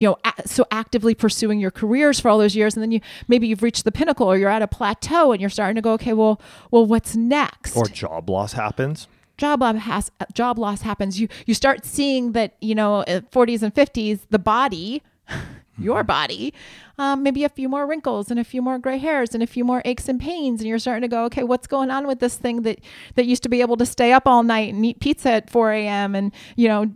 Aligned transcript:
you 0.00 0.08
know 0.08 0.16
a- 0.24 0.48
so 0.48 0.66
actively 0.70 1.14
pursuing 1.14 1.60
your 1.60 1.70
careers 1.70 2.18
for 2.18 2.28
all 2.30 2.38
those 2.38 2.56
years 2.56 2.74
and 2.74 2.82
then 2.82 2.90
you 2.90 3.00
maybe 3.28 3.46
you've 3.46 3.62
reached 3.62 3.84
the 3.84 3.92
pinnacle 3.92 4.26
or 4.26 4.36
you're 4.36 4.50
at 4.50 4.62
a 4.62 4.66
plateau 4.66 5.30
and 5.32 5.40
you're 5.40 5.50
starting 5.50 5.76
to 5.76 5.82
go 5.82 5.92
okay 5.92 6.12
well 6.14 6.40
well 6.70 6.84
what's 6.86 7.14
next? 7.14 7.76
Or 7.76 7.84
job 7.84 8.28
loss 8.28 8.54
happens. 8.54 9.06
job 9.36 9.60
loss 9.60 9.76
has 9.76 10.10
job 10.32 10.58
loss 10.58 10.82
happens. 10.82 11.20
You 11.20 11.28
you 11.46 11.54
start 11.54 11.84
seeing 11.84 12.32
that 12.32 12.56
you 12.60 12.74
know 12.74 13.00
uh, 13.02 13.20
40s 13.30 13.62
and 13.62 13.74
50s 13.74 14.20
the 14.30 14.38
body 14.38 15.02
your 15.78 16.02
body 16.02 16.52
um, 16.98 17.22
maybe 17.22 17.44
a 17.44 17.48
few 17.48 17.66
more 17.68 17.86
wrinkles 17.86 18.30
and 18.30 18.38
a 18.38 18.44
few 18.44 18.60
more 18.60 18.78
gray 18.78 18.98
hairs 18.98 19.32
and 19.34 19.42
a 19.42 19.46
few 19.46 19.64
more 19.64 19.80
aches 19.86 20.08
and 20.10 20.20
pains 20.20 20.60
and 20.60 20.68
you're 20.68 20.78
starting 20.78 21.00
to 21.00 21.08
go 21.08 21.24
okay 21.24 21.42
what's 21.42 21.66
going 21.66 21.90
on 21.90 22.06
with 22.06 22.18
this 22.20 22.36
thing 22.36 22.62
that 22.62 22.78
that 23.14 23.24
used 23.24 23.42
to 23.42 23.48
be 23.48 23.62
able 23.62 23.78
to 23.78 23.86
stay 23.86 24.12
up 24.12 24.24
all 24.26 24.42
night 24.42 24.74
and 24.74 24.84
eat 24.84 25.00
pizza 25.00 25.30
at 25.30 25.48
4 25.48 25.72
a.m 25.72 26.14
and 26.14 26.32
you 26.56 26.68
know 26.68 26.90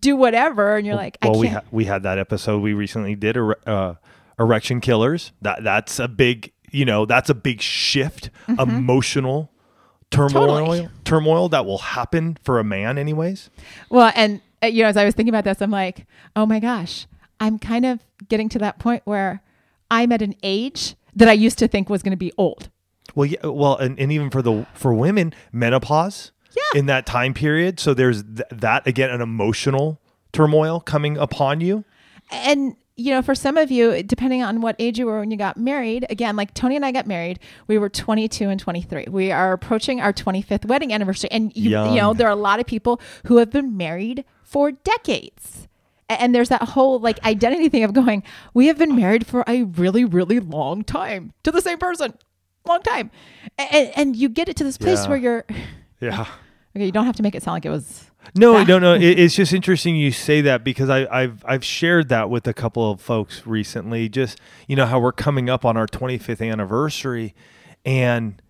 do 0.00 0.16
whatever 0.16 0.76
and 0.76 0.86
you're 0.86 0.96
like 0.96 1.18
well, 1.22 1.36
i 1.36 1.38
we 1.38 1.46
ha- 1.48 1.62
we 1.70 1.84
had 1.84 2.02
that 2.02 2.18
episode 2.18 2.60
we 2.60 2.74
recently 2.74 3.14
did 3.14 3.36
uh, 3.66 3.94
erection 4.38 4.80
killers. 4.80 5.32
That 5.42 5.64
that's 5.64 5.98
a 5.98 6.08
big 6.08 6.52
you 6.70 6.84
know 6.84 7.06
that's 7.06 7.30
a 7.30 7.34
big 7.34 7.60
shift, 7.60 8.30
emotional 8.48 9.50
turmoil, 10.10 10.30
Mm-hmm. 10.30 10.66
Totally. 10.66 10.88
turmoil 11.04 11.48
that 11.50 11.66
will 11.66 11.78
happen 11.78 12.38
for 12.42 12.58
a 12.58 12.64
man, 12.64 12.98
anyways. 12.98 13.50
Well, 13.90 14.12
and 14.14 14.40
uh, 14.62 14.66
you 14.66 14.82
know, 14.82 14.88
as 14.88 14.96
I 14.96 15.04
was 15.04 15.14
thinking 15.14 15.34
about 15.34 15.44
this, 15.44 15.60
I'm 15.60 15.70
like, 15.70 16.06
oh 16.34 16.46
my 16.46 16.60
gosh, 16.60 17.06
I'm 17.40 17.58
kind 17.58 17.84
of 17.84 18.00
getting 18.28 18.48
to 18.50 18.58
that 18.60 18.78
point 18.78 19.02
where 19.04 19.42
I'm 19.90 20.12
at 20.12 20.22
an 20.22 20.34
age 20.42 20.94
that 21.14 21.28
I 21.28 21.32
used 21.32 21.58
to 21.58 21.68
think 21.68 21.88
was 21.88 22.02
going 22.02 22.12
to 22.12 22.16
be 22.16 22.32
old. 22.36 22.70
Well, 23.14 23.26
yeah, 23.26 23.46
well, 23.46 23.76
and, 23.76 23.98
and 23.98 24.12
even 24.12 24.30
for 24.30 24.42
the 24.42 24.66
for 24.74 24.92
women, 24.92 25.32
menopause. 25.52 26.32
Yeah. 26.56 26.78
In 26.78 26.86
that 26.86 27.04
time 27.06 27.34
period, 27.34 27.78
so 27.78 27.92
there's 27.94 28.22
th- 28.22 28.48
that 28.50 28.86
again, 28.86 29.10
an 29.10 29.20
emotional 29.20 30.00
turmoil 30.32 30.80
coming 30.80 31.16
upon 31.18 31.60
you. 31.60 31.84
And 32.30 32.76
you 32.98 33.10
know, 33.10 33.20
for 33.20 33.34
some 33.34 33.58
of 33.58 33.70
you, 33.70 34.02
depending 34.02 34.42
on 34.42 34.62
what 34.62 34.74
age 34.78 34.98
you 34.98 35.04
were 35.04 35.20
when 35.20 35.30
you 35.30 35.36
got 35.36 35.58
married, 35.58 36.06
again, 36.08 36.34
like 36.34 36.54
Tony 36.54 36.76
and 36.76 36.84
I 36.84 36.92
got 36.92 37.06
married, 37.06 37.38
we 37.66 37.76
were 37.76 37.90
22 37.90 38.48
and 38.48 38.58
23. 38.58 39.06
We 39.10 39.30
are 39.30 39.52
approaching 39.52 40.00
our 40.00 40.14
25th 40.14 40.64
wedding 40.64 40.94
anniversary, 40.94 41.30
and 41.30 41.54
you, 41.54 41.70
you 41.70 41.96
know, 42.00 42.14
there 42.14 42.26
are 42.26 42.30
a 42.30 42.34
lot 42.36 42.58
of 42.58 42.64
people 42.64 42.98
who 43.26 43.36
have 43.36 43.50
been 43.50 43.76
married 43.76 44.24
for 44.42 44.72
decades. 44.72 45.68
And 46.08 46.34
there's 46.34 46.48
that 46.48 46.62
whole 46.62 46.98
like 46.98 47.22
identity 47.26 47.68
thing 47.68 47.84
of 47.84 47.92
going, 47.92 48.22
we 48.54 48.68
have 48.68 48.78
been 48.78 48.96
married 48.96 49.26
for 49.26 49.44
a 49.46 49.64
really, 49.64 50.04
really 50.06 50.40
long 50.40 50.82
time 50.82 51.34
to 51.42 51.50
the 51.50 51.60
same 51.60 51.76
person, 51.78 52.14
long 52.66 52.80
time, 52.80 53.10
and, 53.58 53.90
and 53.94 54.16
you 54.16 54.30
get 54.30 54.48
it 54.48 54.56
to 54.56 54.64
this 54.64 54.78
place 54.78 55.02
Yeah. 55.02 55.08
where 55.10 55.18
you're 55.18 55.44
Yeah. 56.00 56.26
Okay. 56.76 56.86
You 56.86 56.92
don't 56.92 57.06
have 57.06 57.16
to 57.16 57.22
make 57.22 57.34
it 57.34 57.42
sound 57.42 57.54
like 57.56 57.64
it 57.66 57.70
was 57.70 58.10
No, 58.34 58.52
That- 58.54 58.68
no, 58.68 58.78
no. 58.78 58.94
It, 58.94 59.02
it's 59.18 59.34
just 59.34 59.52
interesting 59.52 59.96
you 59.96 60.10
say 60.12 60.40
that 60.42 60.62
because 60.64 60.88
I, 60.90 61.06
I've 61.06 61.44
I've 61.46 61.64
shared 61.64 62.08
that 62.10 62.30
with 62.30 62.46
a 62.46 62.54
couple 62.54 62.90
of 62.90 63.00
folks 63.00 63.46
recently. 63.46 64.08
Just 64.08 64.38
you 64.68 64.76
know 64.76 64.86
how 64.86 64.98
we're 65.00 65.12
coming 65.12 65.48
up 65.50 65.64
on 65.64 65.76
our 65.76 65.86
25th 65.86 66.46
anniversary, 66.50 67.34
and 67.84 68.40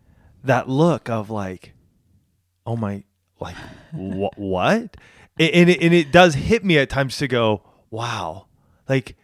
that 0.45 0.69
look 0.69 1.09
of 1.09 1.31
like, 1.31 1.73
oh 2.67 2.77
my, 2.77 3.05
like 3.41 3.57
wh- 3.93 4.37
what? 4.39 4.97
And, 5.39 5.51
and 5.51 5.71
it, 5.71 5.83
and 5.83 5.93
it 5.95 6.11
does 6.13 6.35
hit 6.35 6.65
me 6.65 6.79
at 6.79 6.89
times 6.89 7.19
to 7.19 7.29
go, 7.29 7.63
wow, 7.91 8.47
like 8.89 9.17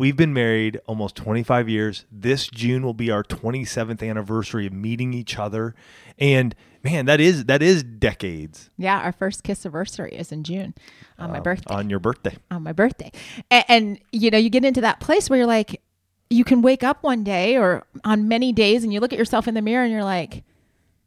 we've 0.00 0.16
been 0.16 0.32
married 0.32 0.80
almost 0.86 1.14
25 1.14 1.68
years. 1.68 2.06
This 2.10 2.48
June 2.48 2.82
will 2.82 2.94
be 2.94 3.10
our 3.10 3.22
27th 3.22 4.02
anniversary 4.02 4.66
of 4.66 4.72
meeting 4.72 5.12
each 5.12 5.38
other, 5.38 5.74
and 6.18 6.54
man, 6.82 7.04
that 7.04 7.20
is 7.20 7.44
that 7.44 7.62
is 7.62 7.82
decades. 7.84 8.70
yeah. 8.78 8.98
Our 9.00 9.12
first 9.12 9.44
kiss 9.44 9.64
anniversary 9.66 10.12
is 10.12 10.32
in 10.32 10.42
June 10.42 10.74
on 11.18 11.30
my 11.30 11.36
um, 11.36 11.42
birthday. 11.42 11.74
on 11.74 11.90
your 11.90 12.00
birthday. 12.00 12.36
on 12.50 12.62
my 12.62 12.72
birthday. 12.72 13.12
And, 13.50 13.64
and 13.68 14.00
you 14.10 14.30
know, 14.30 14.38
you 14.38 14.48
get 14.48 14.64
into 14.64 14.80
that 14.80 15.00
place 15.00 15.28
where 15.28 15.36
you're 15.36 15.46
like, 15.46 15.82
you 16.30 16.44
can 16.44 16.62
wake 16.62 16.82
up 16.82 17.02
one 17.02 17.22
day 17.22 17.58
or 17.58 17.84
on 18.02 18.26
many 18.26 18.52
days 18.52 18.82
and 18.82 18.92
you 18.92 19.00
look 19.00 19.12
at 19.12 19.18
yourself 19.18 19.46
in 19.46 19.54
the 19.54 19.62
mirror 19.62 19.84
and 19.84 19.92
you're 19.92 20.02
like, 20.02 20.44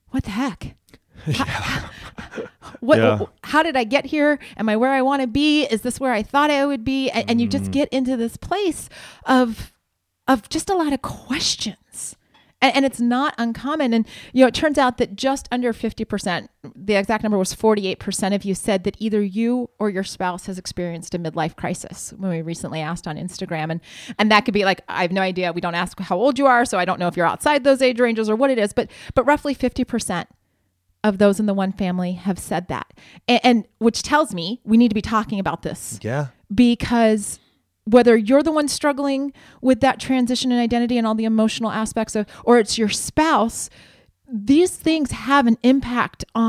what 0.09 0.23
the 0.23 0.31
heck? 0.31 0.75
What, 2.79 2.97
Yeah. 2.97 3.19
how 3.43 3.63
did 3.63 3.77
I 3.77 3.83
get 3.83 4.05
here? 4.05 4.39
Am 4.57 4.67
I 4.67 4.75
where 4.75 4.91
I 4.91 5.01
want 5.01 5.21
to 5.21 5.27
be? 5.27 5.63
Is 5.65 5.81
this 5.81 5.99
where 5.99 6.11
I 6.11 6.23
thought 6.23 6.51
I 6.51 6.65
would 6.65 6.83
be? 6.83 7.09
And, 7.09 7.29
and 7.29 7.41
you 7.41 7.47
just 7.47 7.65
mm. 7.65 7.71
get 7.71 7.89
into 7.89 8.17
this 8.17 8.35
place 8.37 8.89
of 9.25 9.73
of 10.27 10.49
just 10.49 10.69
a 10.69 10.75
lot 10.75 10.93
of 10.93 11.01
questions. 11.01 12.15
And, 12.61 12.77
and 12.77 12.85
it's 12.85 13.01
not 13.01 13.35
uncommon. 13.37 13.93
And, 13.93 14.07
you 14.31 14.41
know, 14.41 14.47
it 14.47 14.53
turns 14.53 14.77
out 14.77 14.97
that 14.97 15.17
just 15.17 15.49
under 15.51 15.73
50%, 15.73 16.47
the 16.73 16.95
exact 16.95 17.21
number 17.21 17.37
was 17.37 17.53
48% 17.53 18.33
of 18.33 18.45
you 18.45 18.55
said 18.55 18.85
that 18.85 18.95
either 18.99 19.21
you 19.21 19.69
or 19.79 19.89
your 19.89 20.05
spouse 20.05 20.45
has 20.45 20.57
experienced 20.57 21.13
a 21.13 21.19
midlife 21.19 21.57
crisis 21.57 22.13
when 22.17 22.31
we 22.31 22.41
recently 22.41 22.79
asked 22.79 23.05
on 23.05 23.17
Instagram. 23.17 23.69
And, 23.69 23.81
and 24.17 24.31
that 24.31 24.45
could 24.45 24.53
be 24.53 24.63
like, 24.63 24.81
I 24.87 25.01
have 25.01 25.11
no 25.11 25.21
idea. 25.21 25.51
We 25.51 25.59
don't 25.59 25.75
ask 25.75 25.99
how 25.99 26.17
old 26.17 26.39
you 26.39 26.47
are. 26.47 26.63
So 26.63 26.79
I 26.79 26.85
don't 26.85 26.99
know 26.99 27.09
if 27.09 27.17
you're 27.17 27.27
outside 27.27 27.65
those 27.65 27.81
age 27.81 27.99
ranges 27.99 28.29
or 28.29 28.37
what 28.37 28.49
it 28.49 28.57
is. 28.57 28.71
But, 28.71 28.89
but 29.13 29.25
roughly 29.25 29.53
50% 29.53 30.25
of 31.03 31.17
those 31.17 31.39
in 31.39 31.45
the 31.45 31.53
one 31.53 31.71
family 31.71 32.13
have 32.13 32.39
said 32.39 32.67
that. 32.69 32.93
And, 33.27 33.39
and 33.43 33.67
which 33.79 34.03
tells 34.03 34.33
me 34.33 34.61
we 34.63 34.77
need 34.77 34.89
to 34.89 34.95
be 34.95 35.01
talking 35.01 35.39
about 35.39 35.61
this 35.61 35.99
Yeah. 36.01 36.27
because 36.53 37.39
whether 37.85 38.15
you're 38.15 38.43
the 38.43 38.51
one 38.51 38.67
struggling 38.69 39.33
with 39.61 39.81
that 39.81 39.99
transition 39.99 40.51
in 40.53 40.59
identity 40.59 40.97
and 40.97 41.05
all 41.05 41.15
the 41.15 41.25
emotional 41.25 41.69
aspects 41.71 42.15
of 42.15 42.25
or 42.45 42.57
it's 42.57 42.77
your 42.77 42.87
spouse 42.89 43.69
these 44.35 44.71
things 44.75 45.11
have 45.11 45.45
an 45.47 45.57
impact 45.63 46.23
on 46.33 46.43